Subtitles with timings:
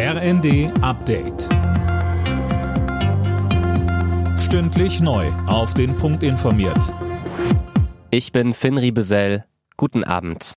[0.00, 1.48] RND Update.
[4.38, 5.26] Stündlich neu.
[5.48, 6.94] Auf den Punkt informiert.
[8.12, 9.44] Ich bin Finn Riebesell.
[9.76, 10.52] Guten Abend.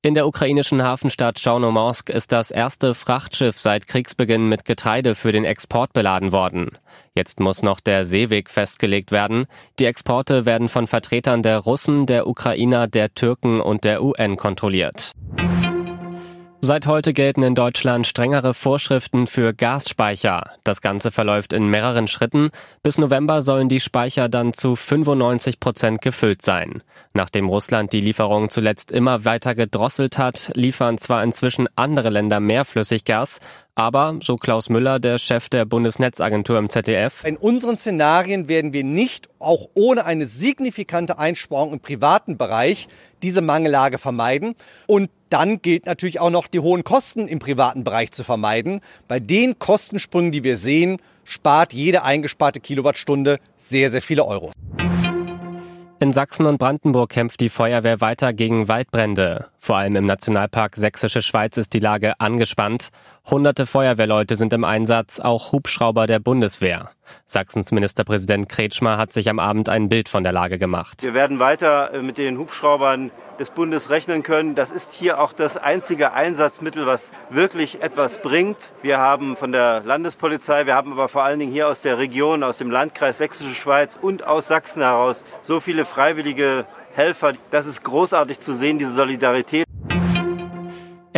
[0.00, 5.44] In der ukrainischen Hafenstadt Chaunomorsk ist das erste Frachtschiff seit Kriegsbeginn mit Getreide für den
[5.44, 6.78] Export beladen worden.
[7.14, 9.44] Jetzt muss noch der Seeweg festgelegt werden.
[9.78, 15.12] Die Exporte werden von Vertretern der Russen, der Ukrainer, der Türken und der UN kontrolliert.
[16.68, 20.50] Seit heute gelten in Deutschland strengere Vorschriften für Gasspeicher.
[20.64, 22.50] Das Ganze verläuft in mehreren Schritten.
[22.82, 26.82] Bis November sollen die Speicher dann zu 95 Prozent gefüllt sein.
[27.14, 32.66] Nachdem Russland die Lieferungen zuletzt immer weiter gedrosselt hat, liefern zwar inzwischen andere Länder mehr
[32.66, 33.40] Flüssiggas,
[33.78, 38.82] aber, so Klaus Müller, der Chef der Bundesnetzagentur im ZDF, in unseren Szenarien werden wir
[38.82, 42.88] nicht, auch ohne eine signifikante Einsparung im privaten Bereich,
[43.22, 44.56] diese Mangellage vermeiden.
[44.86, 48.80] Und dann gilt natürlich auch noch die hohen Kosten im privaten Bereich zu vermeiden.
[49.06, 54.50] Bei den Kostensprüngen, die wir sehen, spart jede eingesparte Kilowattstunde sehr, sehr viele Euro.
[56.00, 59.46] In Sachsen und Brandenburg kämpft die Feuerwehr weiter gegen Waldbrände.
[59.68, 62.88] Vor allem im Nationalpark Sächsische Schweiz ist die Lage angespannt.
[63.30, 66.92] Hunderte Feuerwehrleute sind im Einsatz, auch Hubschrauber der Bundeswehr.
[67.26, 71.02] Sachsens Ministerpräsident Kretschmer hat sich am Abend ein Bild von der Lage gemacht.
[71.02, 74.54] Wir werden weiter äh, mit den Hubschraubern des Bundes rechnen können.
[74.54, 78.56] Das ist hier auch das einzige Einsatzmittel, was wirklich etwas bringt.
[78.80, 82.42] Wir haben von der Landespolizei, wir haben aber vor allen Dingen hier aus der Region,
[82.42, 87.34] aus dem Landkreis Sächsische Schweiz und aus Sachsen heraus so viele freiwillige Helfer.
[87.50, 89.64] Das ist großartig zu sehen, diese Solidarität.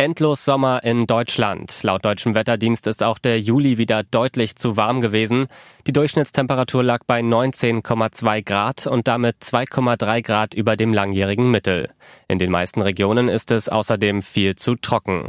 [0.01, 1.83] Endlos Sommer in Deutschland.
[1.83, 5.47] Laut deutschem Wetterdienst ist auch der Juli wieder deutlich zu warm gewesen.
[5.85, 11.89] Die Durchschnittstemperatur lag bei 19,2 Grad und damit 2,3 Grad über dem langjährigen Mittel.
[12.27, 15.27] In den meisten Regionen ist es außerdem viel zu trocken.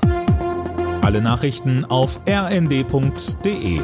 [1.03, 3.81] Alle Nachrichten auf rnd.de